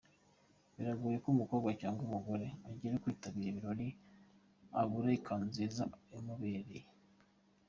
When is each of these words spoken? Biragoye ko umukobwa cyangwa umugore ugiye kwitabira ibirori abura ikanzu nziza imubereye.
Biragoye 0.75 1.17
ko 1.23 1.27
umukobwa 1.35 1.69
cyangwa 1.81 2.01
umugore 2.07 2.47
ugiye 2.69 2.95
kwitabira 3.03 3.47
ibirori 3.51 3.87
abura 4.79 5.09
ikanzu 5.17 5.45
nziza 5.49 5.83
imubereye. 6.17 6.87